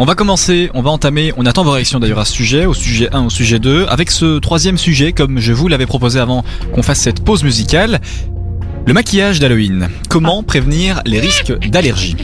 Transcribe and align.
On 0.00 0.06
va 0.06 0.16
commencer, 0.16 0.72
on 0.74 0.82
va 0.82 0.90
entamer, 0.90 1.32
on 1.36 1.46
attend 1.46 1.62
vos 1.62 1.70
réactions 1.70 2.00
d'ailleurs 2.00 2.18
à 2.18 2.24
ce 2.24 2.32
sujet, 2.32 2.66
au 2.66 2.74
sujet 2.74 3.08
1, 3.12 3.26
au 3.26 3.30
sujet 3.30 3.60
2, 3.60 3.86
avec 3.88 4.10
ce 4.10 4.40
troisième 4.40 4.76
sujet, 4.76 5.12
comme 5.12 5.38
je 5.38 5.52
vous 5.52 5.68
l'avais 5.68 5.86
proposé 5.86 6.18
avant 6.18 6.42
qu'on 6.72 6.82
fasse 6.82 6.98
cette 6.98 7.22
pause 7.22 7.44
musicale, 7.44 8.00
le 8.86 8.92
maquillage 8.92 9.38
d'Halloween. 9.38 9.88
Comment 10.08 10.42
prévenir 10.42 11.00
les 11.06 11.20
risques 11.20 11.56
d'allergie? 11.68 12.16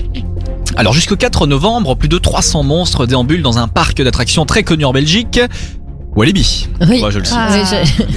Alors 0.74 0.92
jusqu'au 0.92 1.14
4 1.14 1.46
novembre, 1.46 1.94
plus 1.94 2.08
de 2.08 2.18
300 2.18 2.64
monstres 2.64 3.06
déambulent 3.06 3.42
dans 3.42 3.58
un 3.58 3.68
parc 3.68 4.02
d'attractions 4.02 4.44
très 4.46 4.64
connu 4.64 4.84
en 4.84 4.92
Belgique, 4.92 5.38
Walibi. 6.16 6.66
Oui. 6.88 6.98
Moi, 6.98 7.10
je 7.10 7.20
le 7.20 7.24
sais. 7.24 7.34
Ah, 7.36 7.50
oui, 7.52 7.60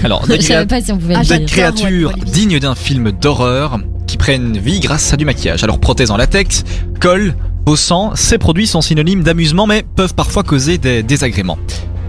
je, 0.01 0.03
Alors, 0.03 0.25
des, 0.27 0.65
pas 0.65 0.81
si 0.81 0.91
on 0.91 0.97
pouvait 0.97 1.13
Ah, 1.15 1.23
des 1.23 1.45
créatures 1.45 2.11
dignes 2.25 2.57
d'un 2.57 2.73
film 2.73 3.11
d'horreur 3.11 3.77
qui 4.07 4.17
prennent 4.17 4.57
vie 4.57 4.79
grâce 4.79 5.13
à 5.13 5.15
du 5.15 5.25
maquillage. 5.25 5.63
Alors 5.63 5.79
prothèses 5.79 6.09
en 6.09 6.17
latex, 6.17 6.63
colle, 6.99 7.35
beau 7.63 7.75
sang, 7.75 8.11
ces 8.15 8.37
produits 8.37 8.67
sont 8.67 8.81
synonymes 8.81 9.23
d'amusement 9.23 9.67
mais 9.67 9.83
peuvent 9.95 10.13
parfois 10.13 10.43
causer 10.43 10.77
des 10.77 11.03
désagréments. 11.03 11.57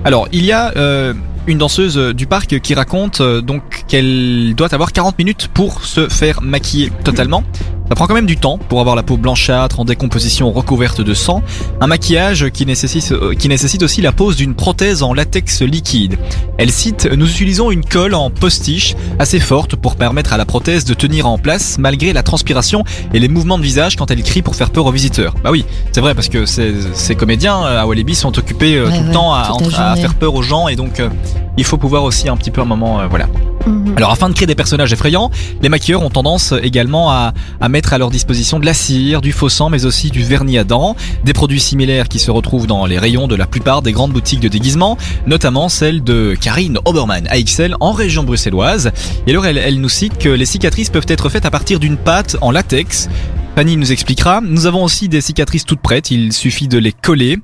Alors 0.05 0.29
il 0.33 0.45
y 0.45 0.53
a 0.53 0.73
euh, 0.77 1.15
une 1.47 1.59
danseuse 1.59 1.97
du 1.97 2.27
parc 2.27 2.61
qui 2.61 2.75
raconte 2.75 3.21
euh, 3.21 3.41
donc 3.41 3.85
qu'elle 3.87 4.55
doit 4.57 4.75
avoir 4.75 4.93
40 4.93 5.19
minutes 5.19 5.49
pour 5.53 5.85
se 5.85 6.09
faire 6.09 6.43
maquiller 6.43 6.91
totalement. 7.05 7.45
Ça 7.89 7.95
prend 7.95 8.07
quand 8.07 8.15
même 8.15 8.27
du 8.27 8.37
temps 8.37 8.57
pour 8.57 8.81
avoir 8.81 8.97
la 8.97 9.03
peau 9.03 9.17
blanchâtre 9.17 9.79
en 9.81 9.85
décomposition 9.85 10.51
recouverte 10.53 11.01
de 11.03 11.13
sang. 11.13 11.43
Un 11.81 11.87
maquillage 11.87 12.49
qui 12.51 12.65
nécessite, 12.65 13.13
euh, 13.13 13.35
qui 13.35 13.49
nécessite 13.49 13.83
aussi 13.83 14.01
la 14.01 14.13
pose 14.13 14.37
d'une 14.37 14.55
prothèse 14.55 15.03
en 15.03 15.13
latex 15.13 15.61
liquide. 15.61 16.17
Elle 16.57 16.71
cite 16.71 17.07
Nous 17.13 17.29
utilisons 17.31 17.71
une 17.71 17.85
colle 17.85 18.15
en 18.15 18.31
postiche 18.31 18.95
assez 19.19 19.39
forte 19.39 19.77
pour 19.77 19.97
permettre 19.97 20.33
à 20.33 20.39
la 20.39 20.47
prothèse 20.47 20.85
de 20.85 20.95
tenir 20.95 21.27
en 21.27 21.37
place 21.37 21.77
malgré 21.79 22.13
la 22.13 22.23
transpiration 22.23 22.85
et 23.13 23.19
les 23.19 23.29
mouvements 23.29 23.59
de 23.59 23.63
visage 23.63 23.97
quand 23.97 24.11
elle 24.11 24.23
crie 24.23 24.43
pour 24.43 24.57
faire 24.57 24.71
peur 24.71 24.87
aux 24.87 24.93
visiteurs. 24.93 25.35
Bah 25.45 25.51
oui, 25.51 25.67
c'est 25.93 26.01
vrai 26.01 26.15
parce 26.15 26.29
que 26.29 26.47
ces, 26.47 26.75
ces 26.95 27.15
comédiens 27.15 27.65
euh, 27.65 27.83
à 27.83 27.87
Walibi 27.87 28.15
sont 28.15 28.39
occupés 28.39 28.77
euh, 28.77 28.85
Ouais, 28.85 28.97
tout 28.97 29.03
le 29.03 29.09
ouais, 29.09 29.13
temps 29.13 29.33
à, 29.33 29.97
faire 29.97 30.15
peur 30.15 30.35
aux 30.35 30.43
gens 30.43 30.69
et 30.69 30.77
donc 30.77 31.01
euh, 31.01 31.09
il 31.57 31.65
faut 31.65 31.79
pouvoir 31.79 32.05
aussi 32.05 32.29
un 32.29 32.37
petit 32.37 32.51
peu 32.51 32.61
un 32.61 32.67
moment 32.67 33.01
euh, 33.01 33.07
voilà. 33.09 33.27
Mhm. 33.67 33.95
Alors 33.97 34.11
afin 34.11 34.29
de 34.29 34.35
créer 34.35 34.47
des 34.47 34.55
personnages 34.55 34.93
effrayants, 34.93 35.31
les 35.63 35.69
maquilleurs 35.69 36.03
ont 36.03 36.11
tendance 36.11 36.53
également 36.63 37.11
à, 37.11 37.33
à 37.61 37.69
mettre 37.69 37.93
à 37.93 37.99
leur 37.99 38.11
disposition 38.11 38.59
de 38.59 38.67
la 38.67 38.75
cire, 38.75 39.21
du 39.21 39.33
faux 39.33 39.49
sang, 39.49 39.71
mais 39.71 39.85
aussi 39.85 40.11
du 40.11 40.23
vernis 40.23 40.59
à 40.59 40.65
dents, 40.65 40.97
des 41.25 41.33
produits 41.33 41.61
similaires 41.61 42.09
qui 42.09 42.19
se 42.19 42.31
retrouvent 42.31 42.67
dans 42.67 42.87
les 42.87 42.99
rayons 42.99 43.27
de 43.27 43.35
la 43.35 43.47
plupart 43.47 43.83
des 43.83 43.93
grandes 43.93 44.13
boutiques 44.13 44.41
de 44.41 44.49
déguisement, 44.49 44.97
notamment 45.27 45.69
celle 45.69 46.03
de 46.03 46.37
Karine 46.41 46.79
Obermann 46.85 47.27
à 47.29 47.41
XL 47.41 47.77
en 47.81 47.93
région 47.93 48.23
bruxelloise. 48.23 48.91
Et 49.27 49.31
alors 49.31 49.47
elle, 49.47 49.59
elle 49.59 49.81
nous 49.81 49.89
cite 49.89 50.19
que 50.19 50.29
les 50.29 50.47
cicatrices 50.47 50.91
peuvent 50.91 51.07
être 51.09 51.29
faites 51.29 51.47
à 51.47 51.51
partir 51.51 51.81
d'une 51.81 51.97
pâte 51.97 52.37
en 52.41 52.51
latex. 52.51 53.09
Fanny 53.55 53.77
nous 53.77 53.93
expliquera. 53.93 54.41
Nous 54.43 54.67
avons 54.67 54.83
aussi 54.83 55.09
des 55.09 55.21
cicatrices 55.21 55.65
toutes 55.65 55.81
prêtes, 55.81 56.11
il 56.11 56.33
suffit 56.33 56.67
de 56.67 56.79
les 56.79 56.93
coller 56.93 57.39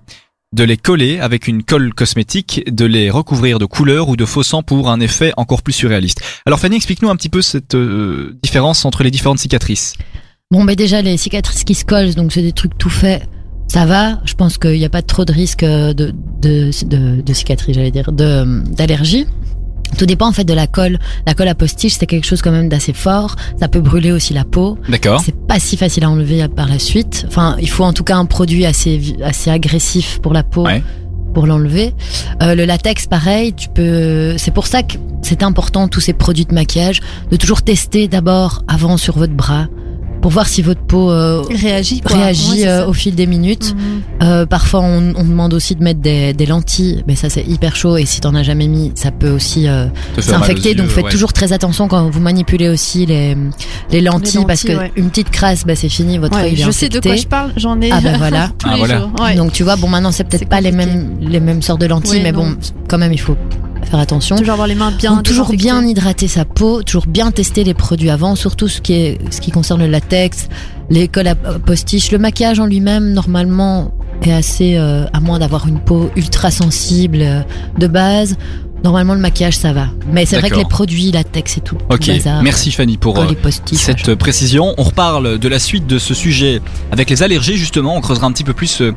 de 0.52 0.64
les 0.64 0.76
coller 0.76 1.20
avec 1.20 1.46
une 1.46 1.62
colle 1.62 1.94
cosmétique, 1.94 2.64
de 2.66 2.84
les 2.84 3.08
recouvrir 3.08 3.60
de 3.60 3.66
couleur 3.66 4.08
ou 4.08 4.16
de 4.16 4.24
faux 4.24 4.42
sang 4.42 4.62
pour 4.62 4.90
un 4.90 4.98
effet 4.98 5.32
encore 5.36 5.62
plus 5.62 5.72
surréaliste. 5.72 6.22
Alors 6.44 6.58
Fanny, 6.58 6.76
explique-nous 6.76 7.08
un 7.08 7.16
petit 7.16 7.28
peu 7.28 7.40
cette 7.40 7.76
euh, 7.76 8.36
différence 8.42 8.84
entre 8.84 9.04
les 9.04 9.12
différentes 9.12 9.38
cicatrices. 9.38 9.94
Bon, 10.50 10.64
mais 10.64 10.74
déjà, 10.74 11.02
les 11.02 11.16
cicatrices 11.16 11.62
qui 11.62 11.74
se 11.76 11.84
collent, 11.84 12.14
donc 12.16 12.32
c'est 12.32 12.42
des 12.42 12.52
trucs 12.52 12.76
tout 12.76 12.90
faits. 12.90 13.22
Ça 13.68 13.86
va, 13.86 14.20
je 14.24 14.34
pense 14.34 14.58
qu'il 14.58 14.72
n'y 14.72 14.84
a 14.84 14.90
pas 14.90 15.02
trop 15.02 15.24
de 15.24 15.32
risque 15.32 15.64
de, 15.64 15.92
de, 15.92 16.70
de, 16.84 17.20
de 17.20 17.32
cicatrices, 17.32 17.76
j'allais 17.76 17.92
dire, 17.92 18.10
de, 18.10 18.64
d'allergie. 18.74 19.26
Tout 19.98 20.06
dépend 20.06 20.28
en 20.28 20.32
fait 20.32 20.44
de 20.44 20.54
la 20.54 20.66
colle. 20.66 20.98
La 21.26 21.34
colle 21.34 21.48
à 21.48 21.54
postiche, 21.54 21.94
c'est 21.98 22.06
quelque 22.06 22.26
chose 22.26 22.42
quand 22.42 22.50
même 22.52 22.68
d'assez 22.68 22.92
fort. 22.92 23.36
Ça 23.58 23.68
peut 23.68 23.80
brûler 23.80 24.12
aussi 24.12 24.32
la 24.34 24.44
peau. 24.44 24.78
D'accord. 24.88 25.22
C'est 25.24 25.34
pas 25.46 25.58
si 25.58 25.76
facile 25.76 26.04
à 26.04 26.10
enlever 26.10 26.46
par 26.48 26.68
la 26.68 26.78
suite. 26.78 27.24
Enfin, 27.28 27.56
il 27.60 27.68
faut 27.68 27.84
en 27.84 27.92
tout 27.92 28.04
cas 28.04 28.16
un 28.16 28.24
produit 28.26 28.66
assez 28.66 29.16
assez 29.22 29.50
agressif 29.50 30.18
pour 30.22 30.32
la 30.32 30.42
peau 30.42 30.64
Ouais. 30.66 30.82
pour 31.34 31.46
l'enlever. 31.46 31.92
Euh, 32.42 32.54
le 32.54 32.64
latex, 32.64 33.06
pareil. 33.06 33.52
Tu 33.54 33.68
peux. 33.68 34.36
C'est 34.38 34.52
pour 34.52 34.66
ça 34.66 34.82
que 34.82 34.96
c'est 35.22 35.42
important 35.42 35.86
tous 35.88 36.00
ces 36.00 36.12
produits 36.12 36.44
de 36.46 36.54
maquillage 36.54 37.00
de 37.30 37.36
toujours 37.36 37.62
tester 37.62 38.08
d'abord 38.08 38.62
avant 38.68 38.96
sur 38.96 39.16
votre 39.18 39.34
bras 39.34 39.66
pour 40.20 40.30
voir 40.30 40.46
si 40.48 40.60
votre 40.62 40.82
peau 40.82 41.10
euh, 41.10 41.42
Réagit 41.50 42.00
quoi. 42.00 42.16
réagit 42.16 42.66
euh, 42.66 42.86
au 42.86 42.92
fil 42.92 43.14
des 43.14 43.26
minutes. 43.26 43.74
Mhm. 43.74 44.02
Euh, 44.22 44.46
parfois, 44.46 44.80
on, 44.80 45.14
on 45.16 45.24
demande 45.24 45.54
aussi 45.54 45.74
de 45.74 45.82
mettre 45.82 46.00
des, 46.00 46.34
des 46.34 46.46
lentilles, 46.46 47.02
mais 47.06 47.14
ça 47.16 47.30
c'est 47.30 47.42
hyper 47.42 47.74
chaud 47.74 47.96
et 47.96 48.04
si 48.04 48.20
t'en 48.20 48.34
as 48.34 48.42
jamais 48.42 48.68
mis, 48.68 48.92
ça 48.94 49.10
peut 49.10 49.30
aussi 49.30 49.66
euh, 49.68 49.86
s'infecter. 50.18 50.74
Donc 50.74 50.88
faites 50.88 51.04
ouais. 51.04 51.10
toujours 51.10 51.32
très 51.32 51.52
attention 51.52 51.88
quand 51.88 52.10
vous 52.10 52.20
manipulez 52.20 52.68
aussi 52.68 53.06
les, 53.06 53.36
les 53.90 54.00
lentilles, 54.00 54.40
Les 54.40 54.46
parce 54.46 54.62
que 54.62 54.72
ouais. 54.72 54.92
une 54.96 55.08
petite 55.08 55.30
crasse, 55.30 55.64
bah, 55.66 55.74
c'est 55.74 55.88
fini, 55.88 56.18
votre 56.18 56.36
Ouais, 56.36 56.44
œil 56.50 56.56
je 56.56 56.70
sais 56.70 56.88
de 56.88 57.00
quoi 57.00 57.16
je 57.16 57.26
parle, 57.26 57.52
j'en 57.56 57.80
ai 57.80 57.90
Ah 57.90 58.00
bah 58.02 58.10
voilà. 58.18 58.50
tous 58.58 58.68
Ah, 58.68 58.72
les 58.74 58.78
voilà. 58.78 58.98
jours. 59.00 59.10
Ouais. 59.20 59.34
Donc 59.36 59.52
tu 59.52 59.62
vois, 59.62 59.76
bon 59.76 59.88
maintenant 59.88 60.12
c'est 60.12 60.24
peut-être 60.24 60.48
pas 60.48 60.60
les 60.60 60.72
mêmes 60.72 61.16
les 61.20 61.40
mêmes 61.40 61.62
sortes 61.62 61.80
de 61.80 61.86
lentilles, 61.86 62.20
mais 62.22 62.32
non. 62.32 62.50
bon, 62.50 62.56
quand 62.88 62.98
même 62.98 63.12
il 63.12 63.20
faut 63.20 63.36
faire 63.90 64.00
attention. 64.00 64.36
toujours 64.36 64.52
avoir 64.52 64.68
les 64.68 64.74
mains 64.74 64.92
bien 64.92 65.16
Donc, 65.16 65.24
toujours 65.24 65.52
bien 65.52 65.84
hydrater 65.84 66.28
sa 66.28 66.44
peau, 66.44 66.82
toujours 66.82 67.06
bien 67.06 67.30
tester 67.30 67.64
les 67.64 67.74
produits 67.74 68.10
avant, 68.10 68.34
surtout 68.36 68.68
ce 68.68 68.80
qui 68.80 68.92
est 68.94 69.18
ce 69.30 69.40
qui 69.40 69.50
concerne 69.50 69.80
le 69.80 69.88
latex, 69.88 70.48
les 70.88 71.08
colles 71.08 71.28
à 71.28 71.34
postiche, 71.34 72.12
le 72.12 72.18
maquillage 72.18 72.60
en 72.60 72.66
lui-même 72.66 73.12
normalement 73.12 73.92
est 74.22 74.32
assez 74.32 74.76
euh, 74.76 75.04
à 75.12 75.20
moins 75.20 75.38
d'avoir 75.38 75.66
une 75.66 75.80
peau 75.80 76.10
ultra 76.16 76.50
sensible 76.50 77.18
euh, 77.22 77.40
de 77.78 77.86
base. 77.86 78.36
Normalement 78.82 79.12
le 79.12 79.20
maquillage 79.20 79.58
ça 79.58 79.74
va, 79.74 79.88
mais 80.10 80.24
c'est 80.24 80.38
vrai 80.38 80.48
que 80.48 80.56
les 80.56 80.64
produits 80.64 81.10
latex 81.10 81.58
et 81.58 81.60
tout. 81.60 81.76
Ok, 81.90 82.06
bazar, 82.06 82.42
merci 82.42 82.72
Fanny 82.72 82.96
pour 82.96 83.18
euh, 83.18 83.26
cette 83.74 84.14
précision. 84.14 84.74
On 84.78 84.84
reparle 84.84 85.38
de 85.38 85.48
la 85.48 85.58
suite 85.58 85.86
de 85.86 85.98
ce 85.98 86.14
sujet 86.14 86.62
avec 86.90 87.10
les 87.10 87.22
allergies 87.22 87.58
justement. 87.58 87.94
On 87.94 88.00
creusera 88.00 88.26
un 88.26 88.32
petit 88.32 88.44
peu 88.44 88.54
plus. 88.54 88.80
euh, 88.80 88.92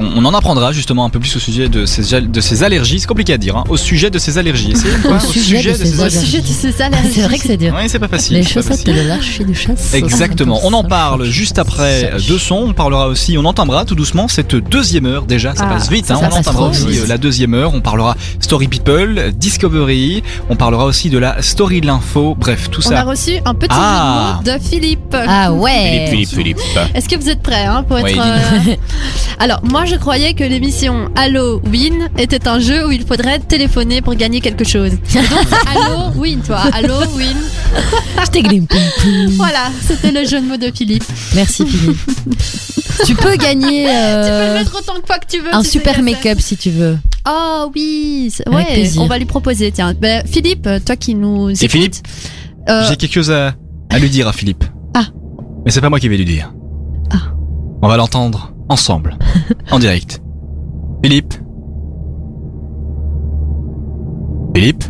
on, 0.00 0.22
on 0.22 0.24
en 0.24 0.34
apprendra 0.34 0.72
justement 0.72 1.04
un 1.04 1.10
peu 1.10 1.20
plus 1.20 1.34
au 1.36 1.38
sujet 1.38 1.68
de 1.68 1.86
ces, 1.86 2.14
al- 2.14 2.30
de 2.30 2.40
ces 2.40 2.62
allergies. 2.62 3.00
C'est 3.00 3.06
compliqué 3.06 3.32
à 3.32 3.38
dire. 3.38 3.56
Hein, 3.56 3.64
au 3.68 3.76
sujet 3.76 4.10
de 4.10 4.18
ces 4.18 4.38
allergies. 4.38 4.72
Essayez, 4.72 4.94
quoi, 5.02 5.16
Au 5.16 5.20
sujet 5.20 5.62
de 5.62 5.74
ces 5.74 5.98
Au 5.98 6.02
allergies. 6.02 6.18
sujet 6.26 6.40
de 6.40 6.46
ces 6.46 6.82
allergies. 6.82 7.12
c'est 7.14 7.20
vrai 7.22 7.38
que 7.38 7.46
c'est 7.46 7.56
dur. 7.56 7.74
Ouais, 7.74 7.88
c'est 7.88 7.98
pas 7.98 8.08
facile. 8.08 8.36
Les 8.36 8.42
chaussettes 8.42 8.86
de 8.86 8.92
l'archi 9.08 9.44
de 9.44 9.52
chasse. 9.54 9.94
Exactement. 9.94 10.60
On 10.64 10.72
en 10.72 10.84
parle 10.84 11.24
juste 11.24 11.58
après 11.58 12.12
deux 12.28 12.38
sons. 12.38 12.64
On 12.68 12.72
parlera 12.72 13.08
aussi, 13.08 13.36
on 13.38 13.44
entendra 13.44 13.84
tout 13.84 13.94
doucement 13.94 14.28
cette 14.28 14.54
deuxième 14.56 15.06
heure 15.06 15.24
déjà. 15.26 15.54
Ça 15.54 15.66
Ah, 15.68 15.74
passe 15.74 15.90
vite. 15.90 16.06
ça, 16.06 16.14
hein. 16.14 16.18
ça 16.20 16.26
On 16.26 16.30
passe 16.30 16.38
entendra 16.48 16.62
trop 16.62 16.70
aussi 16.70 16.86
vite. 16.86 17.00
euh, 17.04 17.06
la 17.06 17.18
deuxième 17.18 17.54
heure. 17.54 17.72
On 17.74 17.80
parlera 17.80 18.16
Story 18.40 18.68
People, 18.68 19.32
Discovery. 19.36 20.22
On 20.48 20.56
parlera 20.56 20.84
aussi 20.84 21.10
de 21.10 21.18
la 21.18 21.42
Story 21.42 21.80
de 21.80 21.86
l'info. 21.86 22.34
Bref, 22.38 22.70
tout 22.70 22.80
On 22.86 22.90
a 22.92 22.96
ça. 22.96 23.02
reçu 23.02 23.32
un 23.44 23.54
petit 23.54 23.68
Ah. 23.72 24.40
mot 24.44 24.50
de 24.52 24.58
Philippe. 24.62 25.14
Ah 25.14 25.52
ouais. 25.52 26.24
Philippe. 26.26 26.58
Est-ce 26.94 27.08
que 27.08 27.16
vous 27.16 27.28
êtes 27.28 27.42
prêts 27.42 27.64
hein, 27.66 27.82
pour 27.86 27.98
être 27.98 28.04
Oui. 28.06 28.18
euh, 28.18 28.74
Alors 29.38 29.60
moi 29.64 29.84
je 29.90 29.96
croyais 29.96 30.34
que 30.34 30.44
l'émission 30.44 31.10
Halloween 31.16 32.08
était 32.16 32.46
un 32.46 32.60
jeu 32.60 32.86
où 32.86 32.92
il 32.92 33.04
faudrait 33.04 33.40
téléphoner 33.40 34.00
pour 34.02 34.14
gagner 34.14 34.40
quelque 34.40 34.62
chose. 34.64 34.92
Et 34.92 35.14
Donc 35.14 36.44
toi, 36.46 36.62
Halloween. 36.72 37.36
Je 38.24 38.30
t'égline, 38.30 38.66
poum, 38.68 38.78
poum. 39.02 39.26
Voilà, 39.36 39.68
c'était 39.84 40.12
le 40.12 40.24
jeu 40.26 40.40
de 40.40 40.46
mots 40.46 40.56
de 40.56 40.70
Philippe. 40.72 41.02
Merci 41.34 41.66
Philippe. 41.66 41.98
tu 43.04 43.14
peux 43.16 43.34
gagner 43.36 43.84
Tu 43.84 43.90
peux 43.90 43.96
euh, 43.96 44.48
le 44.54 44.58
mettre 44.60 44.76
autant 44.78 44.94
de 44.98 45.04
fois 45.04 45.18
que 45.18 45.26
tu 45.28 45.40
veux. 45.40 45.52
un 45.52 45.64
super 45.64 45.96
c'est 45.96 46.02
make-up 46.02 46.38
si 46.40 46.56
tu 46.56 46.70
veux. 46.70 46.96
Oh 47.28 47.70
oui, 47.74 48.30
c'est- 48.32 48.46
Avec 48.46 48.58
ouais, 48.68 48.74
plaisir. 48.74 49.02
on 49.02 49.06
va 49.06 49.18
lui 49.18 49.26
proposer. 49.26 49.72
Tiens, 49.72 49.92
Ben, 49.94 50.24
Philippe, 50.26 50.68
toi 50.86 50.94
qui 50.96 51.14
nous 51.16 51.50
écoutes, 51.50 51.68
Philippe 51.70 51.94
euh, 52.68 52.84
J'ai 52.88 52.96
quelque 52.96 53.14
chose 53.14 53.30
à, 53.32 53.54
à 53.90 53.98
lui 53.98 54.08
dire 54.08 54.28
à 54.28 54.32
Philippe. 54.32 54.64
Ah. 54.94 55.06
Mais 55.64 55.72
c'est 55.72 55.80
pas 55.80 55.90
moi 55.90 55.98
qui 55.98 56.08
vais 56.08 56.16
lui 56.16 56.24
dire. 56.24 56.52
Ah. 57.12 57.32
On 57.82 57.88
va 57.88 57.96
l'entendre 57.96 58.52
ensemble, 58.70 59.18
en 59.70 59.78
direct. 59.78 60.22
Philippe? 61.02 61.34
Philippe? 64.54 64.84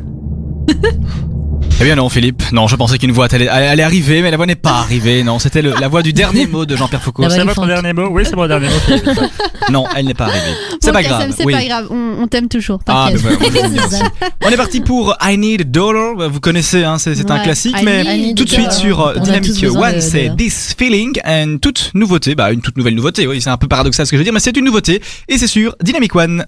Eh 1.81 1.85
bien 1.85 1.95
non, 1.95 2.11
Philippe. 2.11 2.43
Non, 2.53 2.69
je 2.69 2.77
pensais 2.77 2.99
qu'une 2.99 3.11
voix 3.11 3.27
allait, 3.33 3.49
allait 3.49 3.83
arriver, 3.83 4.21
mais 4.21 4.31
la 4.31 4.37
voix 4.37 4.45
n'est 4.45 4.55
pas 4.55 4.81
arrivée. 4.81 5.23
Non, 5.23 5.39
c'était 5.39 5.63
la 5.63 5.89
voix 5.89 6.03
du 6.03 6.13
dernier 6.13 6.47
mot 6.47 6.67
de 6.67 6.77
Jean-Pierre 6.77 7.03
Foucault. 7.03 7.25
C'est 7.31 7.43
votre 7.43 7.67
dernier 7.67 7.95
mot? 7.95 8.09
Oui, 8.11 8.25
c'est 8.27 8.37
mon 8.37 8.47
dernier 8.47 8.69
mot. 8.69 9.23
non, 9.71 9.87
elle 9.97 10.05
n'est 10.05 10.13
pas 10.13 10.27
arrivée. 10.27 10.55
C'est 10.79 10.89
bon, 10.89 10.93
pas 10.93 11.03
grave. 11.03 11.33
C'est 11.35 11.47
oui. 11.47 11.55
pas 11.55 11.65
grave, 11.65 11.87
on, 11.91 12.17
on 12.21 12.27
t'aime 12.27 12.49
toujours. 12.49 12.81
Ah, 12.87 13.09
bah, 13.11 13.31
aussi. 13.31 14.03
On 14.45 14.51
est 14.51 14.57
parti 14.59 14.81
pour 14.81 15.17
I 15.23 15.39
Need 15.39 15.63
a 15.63 15.65
Dollar. 15.65 16.29
Vous 16.29 16.41
connaissez, 16.41 16.85
hein, 16.85 16.99
c'est 16.99 17.31
un 17.31 17.39
classique, 17.39 17.77
I 17.81 17.85
mais 17.85 18.05
Need 18.05 18.37
tout 18.37 18.45
de 18.45 18.51
suite 18.51 18.73
sur 18.73 19.19
Dynamic 19.19 19.65
One, 19.75 20.03
c'est. 20.03 20.37
This 20.37 20.75
Feeling, 20.77 21.19
and 21.25 21.57
toute 21.63 21.93
nouveauté, 21.95 22.35
bah 22.35 22.53
une 22.53 22.61
toute 22.61 22.77
nouvelle 22.77 22.95
nouveauté. 22.95 23.27
Oui, 23.27 23.41
c'est 23.41 23.51
un 23.51 23.57
peu 23.57 23.69
paradoxal 23.69 24.05
ce 24.05 24.11
que 24.11 24.19
je 24.19 24.21
veux 24.21 24.25
dire, 24.25 24.35
mais 24.35 24.41
c'est 24.41 24.55
une 24.55 24.67
nouveauté 24.67 25.01
et 25.29 25.39
c'est 25.39 25.47
sur 25.47 25.75
Dynamic 25.83 26.15
One. 26.15 26.45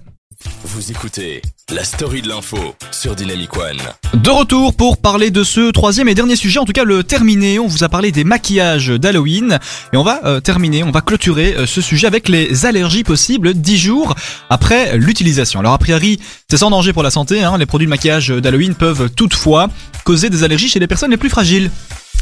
Vous 0.75 0.89
écoutez 0.89 1.43
la 1.71 1.83
story 1.83 2.23
de 2.23 2.29
l'info 2.29 2.57
sur 2.89 3.15
Dynamic 3.15 3.55
One. 3.55 3.77
De 4.15 4.29
retour 4.31 4.73
pour 4.73 4.97
parler 4.97 5.29
de 5.29 5.43
ce 5.43 5.69
troisième 5.69 6.09
et 6.09 6.15
dernier 6.15 6.35
sujet, 6.35 6.57
en 6.57 6.65
tout 6.65 6.71
cas 6.71 6.83
le 6.83 7.03
terminé. 7.03 7.59
On 7.59 7.67
vous 7.67 7.83
a 7.83 7.89
parlé 7.89 8.11
des 8.11 8.23
maquillages 8.23 8.87
d'Halloween 8.87 9.59
et 9.93 9.97
on 9.97 10.03
va 10.03 10.21
euh, 10.25 10.39
terminer, 10.39 10.83
on 10.83 10.89
va 10.89 11.01
clôturer 11.01 11.53
euh, 11.55 11.67
ce 11.67 11.79
sujet 11.79 12.07
avec 12.07 12.27
les 12.27 12.65
allergies 12.65 13.03
possibles 13.03 13.53
10 13.53 13.77
jours 13.77 14.15
après 14.49 14.97
l'utilisation. 14.97 15.59
Alors 15.59 15.73
a 15.73 15.77
priori, 15.77 16.19
c'est 16.49 16.57
sans 16.57 16.71
danger 16.71 16.91
pour 16.91 17.03
la 17.03 17.11
santé. 17.11 17.43
Hein, 17.43 17.59
les 17.59 17.67
produits 17.67 17.85
de 17.85 17.91
maquillage 17.91 18.29
d'Halloween 18.29 18.73
peuvent 18.73 19.11
toutefois 19.11 19.69
causer 20.05 20.31
des 20.31 20.43
allergies 20.43 20.69
chez 20.69 20.79
les 20.79 20.87
personnes 20.87 21.11
les 21.11 21.17
plus 21.17 21.29
fragiles. 21.29 21.69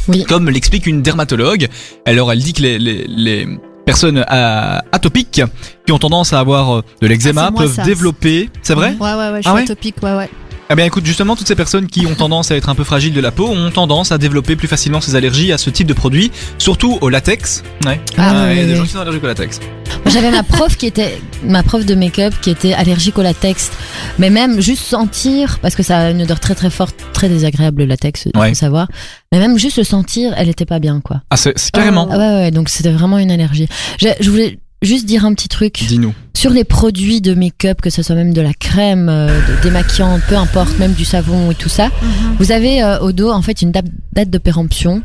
Oui. 0.08 0.24
Comme 0.24 0.50
l'explique 0.50 0.86
une 0.86 1.00
dermatologue. 1.00 1.68
Alors 2.04 2.30
elle 2.30 2.40
dit 2.40 2.52
que 2.52 2.62
les, 2.62 2.78
les, 2.78 3.06
les, 3.08 3.48
personnes 3.84 4.24
euh, 4.30 4.78
atopiques 4.92 5.42
qui 5.86 5.92
ont 5.92 5.98
tendance 5.98 6.32
à 6.32 6.40
avoir 6.40 6.76
euh, 6.78 6.82
de 7.00 7.06
l'eczéma 7.06 7.48
Ah, 7.48 7.52
peuvent 7.56 7.74
ça. 7.74 7.82
développer. 7.82 8.50
C'est 8.62 8.74
vrai? 8.74 8.94
Ouais, 9.00 9.14
ouais, 9.14 9.30
ouais, 9.32 9.42
je 9.42 9.48
Ah 9.48 9.52
suis 9.52 9.52
ouais? 9.52 9.62
atopique, 9.62 9.96
ouais, 10.02 10.14
ouais. 10.16 10.30
Eh 10.72 10.74
bien 10.74 10.86
écoute, 10.86 11.04
justement, 11.04 11.36
toutes 11.36 11.48
ces 11.48 11.54
personnes 11.54 11.86
qui 11.86 12.06
ont 12.06 12.14
tendance 12.14 12.50
à 12.50 12.56
être 12.56 12.70
un 12.70 12.74
peu 12.74 12.82
fragiles 12.82 13.12
de 13.12 13.20
la 13.20 13.30
peau 13.30 13.46
ont 13.46 13.70
tendance 13.70 14.10
à 14.10 14.16
développer 14.16 14.56
plus 14.56 14.68
facilement 14.68 15.02
ces 15.02 15.16
allergies 15.16 15.52
à 15.52 15.58
ce 15.58 15.68
type 15.68 15.86
de 15.86 15.92
produit, 15.92 16.32
surtout 16.56 16.96
au 17.02 17.10
latex. 17.10 17.62
Ouais. 17.84 18.00
Ah, 18.16 18.46
il 18.52 18.56
y 18.56 18.60
a 18.62 18.64
des 18.64 18.74
gens 18.76 18.84
qui 18.84 18.88
sont 18.88 19.00
allergiques 19.00 19.22
au 19.22 19.26
latex. 19.26 19.60
J'avais 20.06 20.30
ma 20.30 20.42
prof 20.42 20.74
qui 20.78 20.86
était 20.86 21.20
ma 21.44 21.62
prof 21.62 21.84
de 21.84 21.94
make-up 21.94 22.32
qui 22.40 22.48
était 22.48 22.72
allergique 22.72 23.18
au 23.18 23.22
latex, 23.22 23.70
mais 24.18 24.30
même 24.30 24.62
juste 24.62 24.84
sentir 24.84 25.58
parce 25.60 25.74
que 25.74 25.82
ça 25.82 25.98
a 25.98 26.10
une 26.10 26.22
odeur 26.22 26.40
très 26.40 26.54
très 26.54 26.70
forte, 26.70 26.94
très 27.12 27.28
désagréable 27.28 27.82
le 27.82 27.88
latex, 27.88 28.26
il 28.32 28.38
Ouais. 28.40 28.48
faut 28.48 28.54
savoir. 28.54 28.88
Mais 29.30 29.40
même 29.40 29.58
juste 29.58 29.76
le 29.76 29.84
sentir, 29.84 30.32
elle 30.38 30.48
était 30.48 30.64
pas 30.64 30.78
bien 30.78 31.02
quoi. 31.02 31.20
Ah, 31.28 31.36
c'est 31.36 31.52
c'est 31.58 31.70
carrément. 31.70 32.08
Ah 32.10 32.16
ouais 32.16 32.34
ouais, 32.44 32.50
donc 32.50 32.70
c'était 32.70 32.92
vraiment 32.92 33.18
une 33.18 33.30
allergie. 33.30 33.68
Je, 34.00 34.08
je 34.20 34.30
voulais 34.30 34.58
juste 34.82 35.06
dire 35.06 35.24
un 35.24 35.34
petit 35.34 35.48
truc 35.48 35.84
Dis-nous. 35.86 36.12
sur 36.34 36.50
les 36.50 36.64
produits 36.64 37.20
de 37.20 37.34
make-up, 37.34 37.80
que 37.80 37.90
ce 37.90 38.02
soit 38.02 38.14
même 38.16 38.34
de 38.34 38.40
la 38.40 38.52
crème, 38.52 39.08
euh, 39.08 39.28
de 39.28 39.62
démaquillante, 39.62 40.22
peu 40.28 40.36
importe, 40.36 40.78
même 40.78 40.92
du 40.92 41.04
savon 41.04 41.50
et 41.50 41.54
tout 41.54 41.68
ça. 41.68 41.86
Mhm. 41.86 42.36
Vous 42.38 42.52
avez 42.52 42.82
euh, 42.82 42.98
au 43.00 43.12
dos 43.12 43.30
en 43.30 43.42
fait 43.42 43.62
une 43.62 43.72
date, 43.72 43.86
date 44.12 44.30
de 44.30 44.38
péremption, 44.38 45.02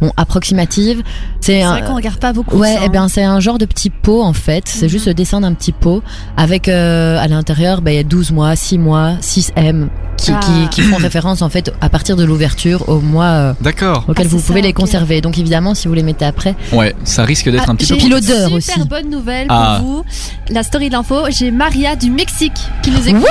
bon 0.00 0.10
approximative. 0.16 1.02
C'est 1.40 1.56
C'est 1.56 1.62
un 1.62 1.70
vrai 1.78 1.82
qu'on 1.82 1.94
regarde 1.96 2.18
pas 2.18 2.32
beaucoup. 2.32 2.56
Ouais, 2.58 2.74
ça, 2.74 2.80
eh 2.82 2.86
hein. 2.86 2.88
bien 2.88 3.08
c'est 3.08 3.22
un 3.24 3.40
genre 3.40 3.58
de 3.58 3.64
petit 3.66 3.90
pot 3.90 4.22
en 4.22 4.32
fait. 4.32 4.64
C'est 4.66 4.82
Mhm. 4.86 4.88
juste 4.90 5.06
le 5.06 5.14
dessin 5.14 5.40
d'un 5.40 5.54
petit 5.54 5.72
pot 5.72 6.02
avec 6.36 6.68
euh, 6.68 7.18
à 7.18 7.28
l'intérieur, 7.28 7.80
ben, 7.82 7.92
il 7.92 7.96
y 7.96 8.00
a 8.00 8.02
12 8.04 8.32
mois, 8.32 8.56
6 8.56 8.78
mois, 8.78 9.12
6 9.20 9.52
M 9.56 9.88
qui, 10.16 10.32
Ah. 10.32 10.40
qui, 10.40 10.68
qui 10.70 10.80
font 10.82 10.96
référence 11.00 11.42
en 11.42 11.48
fait 11.50 11.72
à 11.80 11.88
partir 11.88 12.16
de 12.16 12.24
l'ouverture 12.24 12.88
au 12.88 13.00
mois 13.00 13.24
euh, 13.26 13.52
D'accord. 13.60 14.04
auquel 14.08 14.26
Ah, 14.26 14.30
vous 14.30 14.40
pouvez 14.40 14.60
ça, 14.60 14.66
les 14.66 14.72
conserver. 14.72 15.20
Donc 15.20 15.38
évidemment, 15.38 15.74
si 15.74 15.88
vous 15.88 15.94
les 15.94 16.02
mettez 16.02 16.24
après, 16.24 16.54
Ouais, 16.72 16.94
ça 17.04 17.24
risque 17.24 17.48
d'être 17.50 17.64
Ah, 17.68 17.72
un 17.72 17.76
petit 17.76 17.86
peu. 17.92 17.96
Puis 17.96 18.06
une 18.06 18.12
l'odeur 18.12 18.48
super 18.48 18.56
aussi. 18.78 18.88
bonne 18.88 19.10
nouvelle 19.10 19.46
Ah. 19.50 19.78
pour 19.80 19.88
vous. 19.88 20.04
La 20.50 20.62
story 20.62 20.88
de 20.88 20.94
l'info, 20.94 21.16
j'ai 21.30 21.50
Maria 21.50 21.96
du 21.96 22.10
Mexique 22.10 22.52
qui 22.82 22.90
nous 22.90 23.08
écoute 23.08 23.24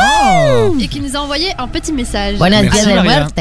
et 0.79 0.87
qui 0.87 0.99
nous 0.99 1.15
a 1.15 1.19
envoyé 1.19 1.47
un 1.57 1.67
petit 1.67 1.91
message. 1.93 2.35
voilà, 2.37 2.61
Merci. 2.61 2.79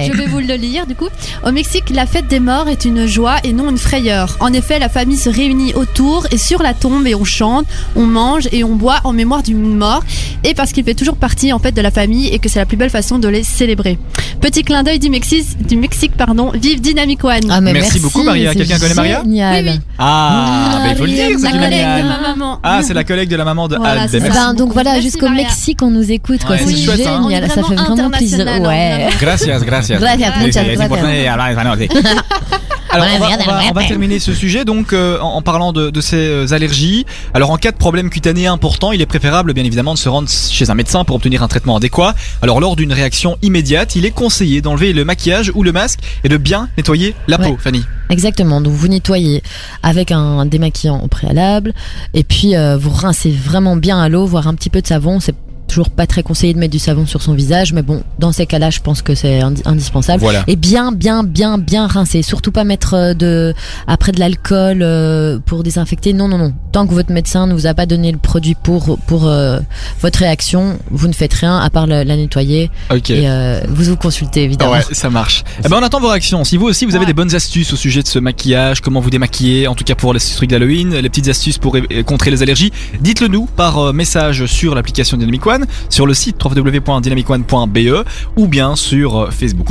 Je 0.06 0.12
vais 0.17 0.27
vous 0.27 0.38
le 0.41 0.55
lire 0.55 0.87
du 0.87 0.94
coup. 0.94 1.09
Au 1.47 1.53
Mexique, 1.53 1.91
la 1.91 2.06
fête 2.06 2.29
des 2.29 2.41
morts 2.41 2.69
est 2.69 2.85
une 2.85 3.06
joie 3.15 3.37
et 3.45 3.53
non 3.53 3.71
une 3.71 3.79
frayeur. 3.79 4.37
En 4.41 4.53
effet, 4.53 4.79
la 4.81 4.89
famille 4.89 5.17
se 5.17 5.31
réunit 5.31 5.73
autour 5.75 6.27
et 6.33 6.39
sur 6.39 6.61
la 6.63 6.75
tombe 6.75 7.07
et 7.07 7.15
on 7.15 7.25
chante, 7.25 7.65
on 7.95 8.07
mange 8.07 8.49
et 8.51 8.65
on 8.65 8.75
boit 8.75 8.99
en 9.05 9.13
mémoire 9.13 9.43
du 9.45 9.55
mort 9.55 10.03
et 10.43 10.53
parce 10.55 10.73
qu'il 10.73 10.83
fait 10.85 10.95
toujours 10.95 11.15
partie 11.17 11.53
en 11.53 11.61
fait 11.61 11.71
de 11.73 11.81
la 11.81 11.93
famille 11.93 12.27
et 12.29 12.39
que 12.41 12.49
c'est 12.49 12.59
la 12.59 12.67
plus 12.67 12.77
belle 12.77 12.91
façon 12.91 13.19
de 13.21 13.29
les 13.29 13.45
célébrer. 13.45 13.99
Petit 14.41 14.63
clin 14.65 14.83
d'œil 14.83 14.99
du 14.99 15.11
Mexique, 15.11 15.47
du 15.65 15.77
Mexique 15.77 16.13
pardon. 16.17 16.51
Vive 16.55 16.81
Dynamic 16.81 17.23
One. 17.25 17.51
Ah, 17.51 17.61
mais 17.61 17.73
Merci 17.73 18.01
beaucoup, 18.01 18.23
Maria. 18.25 18.53
Quelqu'un 18.53 18.79
connaît 18.79 18.95
Maria. 18.95 19.23
Oui, 19.25 19.41
oui. 19.41 19.81
Ah, 19.99 20.81
bah, 20.83 20.91
il 20.91 20.97
faut 20.97 21.05
le 21.07 21.13
dire, 21.13 21.39
Maria, 21.39 21.39
c'est 21.39 21.55
la 21.55 21.55
collègue 21.55 22.03
de 22.03 22.09
ma 22.09 22.21
maman. 22.29 22.61
Ah, 22.63 22.81
c'est 22.83 22.95
la 22.95 23.05
collègue 23.05 23.29
de 23.29 23.37
la 23.37 23.45
maman 23.45 23.69
de 23.69 23.77
Voilà, 23.77 24.07
Ben, 24.07 24.11
Eh 24.13 24.21
merci. 24.21 24.39
ben, 24.39 24.55
donc 24.55 24.73
voilà, 24.73 25.01
jusqu'au. 25.01 25.29
Mexique, 25.29 25.83
on 25.83 25.91
nous 25.91 26.11
écoute. 26.11 26.41
Ouais, 26.49 26.59
c'est 26.59 26.67
c'est 26.67 26.85
chouette, 26.85 27.07
hein. 27.07 27.23
Ça 27.49 27.63
fait 27.63 27.75
vraiment 27.75 28.11
plaisir. 28.11 28.45
Ouais. 28.63 29.09
Gracias, 29.21 29.61
gracias. 29.61 29.99
Gracias, 29.99 30.33
muchas 30.41 30.65
gracias. 30.65 32.64
Alors, 32.94 33.06
on 33.14 33.19
va, 33.19 33.26
on 33.26 33.44
va- 33.50 33.61
on 33.70 33.75
va 33.75 33.85
terminer 33.85 34.19
ce 34.19 34.32
sujet 34.32 34.64
donc 34.64 34.93
euh, 34.93 35.19
en, 35.20 35.35
en 35.37 35.43
parlant 35.43 35.73
de, 35.73 35.91
de 35.91 36.00
ces 36.00 36.17
euh, 36.17 36.52
allergies. 36.52 37.05
Alors, 37.35 37.50
en 37.50 37.56
cas 37.56 37.73
de 37.73 37.76
problème 37.76 38.11
cutané 38.11 38.46
important, 38.46 38.93
il 38.93 39.00
est 39.00 39.06
préférable 39.06 39.52
bien 39.52 39.64
évidemment 39.64 39.94
de 39.94 39.99
se 39.99 40.08
rendre 40.08 40.29
chez 40.29 40.70
un 40.70 40.75
médecin 40.75 41.05
pour 41.05 41.17
obtenir 41.17 41.43
un 41.43 41.49
traitement 41.49 41.76
adéquat. 41.76 42.14
Alors, 42.43 42.61
lors 42.61 42.76
d'une 42.76 42.93
réaction 42.93 43.37
immédiate, 43.43 43.96
il 43.96 44.05
est 44.05 44.11
conseillé 44.11 44.61
d'enlever 44.62 44.93
le 44.93 45.05
maquillage 45.05 45.50
ou 45.55 45.62
le 45.62 45.73
masque 45.73 46.00
et 46.25 46.29
de 46.29 46.37
bien 46.37 46.69
nettoyer 46.76 47.14
la 47.29 47.38
Ouais. 47.41 47.49
peau, 47.50 47.56
Fanny. 47.58 47.82
Exactement. 48.11 48.61
Donc 48.61 48.73
vous 48.75 48.87
nettoyez 48.88 49.43
avec 49.82 50.12
un 50.12 50.44
démaquillant 50.46 51.00
au 51.02 51.08
préalable 51.08 51.73
et 52.12 52.23
puis 52.23 52.55
euh, 52.55 52.76
vous 52.76 52.91
rincez 52.91 53.31
vraiment 53.31 53.76
bien 53.76 53.99
à 54.00 54.08
l'eau, 54.08 54.26
voire 54.26 54.46
un 54.46 54.55
petit 54.55 54.70
peu 54.70 54.81
de 54.82 54.87
savon. 54.87 55.20
C'est 55.20 55.35
toujours 55.69 55.91
pas 55.91 56.07
très 56.07 56.23
conseillé 56.23 56.55
de 56.55 56.59
mettre 56.59 56.73
du 56.73 56.79
savon 56.79 57.07
sur 57.07 57.23
son 57.23 57.35
visage, 57.35 57.73
mais 57.73 57.83
bon, 57.83 58.03
dans 58.19 58.33
ces 58.33 58.47
cas-là, 58.47 58.71
je 58.71 58.81
pense 58.81 59.03
que 59.03 59.15
c'est 59.15 59.41
indi- 59.41 59.63
indispensable. 59.65 60.21
Voilà. 60.21 60.45
Et 60.47 60.57
bien, 60.57 60.93
bien, 60.93 61.25
bien, 61.25 61.59
bien 61.59 61.87
rincer. 61.87 62.23
Surtout 62.23 62.53
pas 62.53 62.65
mettre 62.65 62.95
euh, 62.95 63.15
de 63.15 63.55
après 63.87 64.13
de 64.13 64.21
l'alcool 64.21 64.81
euh, 64.83 65.39
pour 65.45 65.63
désinfecter. 65.63 66.13
Non, 66.13 66.29
non, 66.29 66.39
non. 66.39 66.53
Tant 66.73 66.87
que 66.87 66.95
votre 66.95 67.13
médecin 67.13 67.47
ne 67.47 67.55
vous 67.55 67.67
a 67.67 67.75
pas 67.75 67.87
donné 67.87 68.13
le 68.13 68.19
produit 68.19 68.55
pour 68.55 68.99
pour 69.07 69.27
euh, 69.27 69.59
votre 70.01 70.19
réaction, 70.21 70.79
vous 70.91 71.09
ne 71.09 71.13
faites 71.13 71.35
rien 71.35 71.59
à 71.59 71.71
part 71.71 71.87
la, 71.87 72.05
la 72.05 72.17
nettoyer 72.17 72.71
Ok. 72.91 73.11
et 73.11 73.29
euh, 73.29 73.61
vous 73.69 73.85
vous 73.85 73.97
consultez 73.97 74.43
évidemment. 74.45 74.73
Ouais, 74.73 74.83
ça 74.93 75.11
marche. 75.11 75.45
Eh 75.65 75.69
ben, 75.69 75.79
on 75.81 75.83
attend 75.83 76.01
vos 76.01 76.09
réactions. 76.09 76.45
Si 76.45 76.57
vous 76.57 76.67
aussi, 76.67 76.85
vous 76.85 76.95
avez 76.95 77.01
Ouais. 77.05 77.07
des 77.07 77.13
bonnes 77.15 77.35
astuces 77.35 77.73
au 77.73 77.77
sujet 77.77 78.03
de 78.03 78.09
ce 78.09 78.19
maquillage, 78.19 78.81
comment 78.81 79.01
vous 79.01 79.11
démaquiller, 79.11 79.67
en 79.69 79.75
tout 79.75 79.85
cas 79.85 79.95
pour 79.95 80.15
les 80.15 80.21
trucs 80.21 80.49
d'Halloween, 80.51 80.95
les 80.95 81.09
petites 81.09 81.29
astuces 81.29 81.59
pour 81.59 81.77
contrer 82.07 82.31
les 82.31 82.43
allergies, 82.43 82.73
dites-le 83.01 83.29
nous 83.29 83.47
par 83.47 83.93
message 83.93 84.47
sur 84.47 84.75
l'application 84.75 85.17
Dynamic 85.17 85.47
One, 85.47 85.54
sur 85.89 86.06
le 86.06 86.15
site 86.15 86.43
www.dynamicone.be 86.43 88.05
ou 88.37 88.47
bien 88.47 88.77
sur 88.77 89.17
euh, 89.17 89.31
Facebook. 89.31 89.71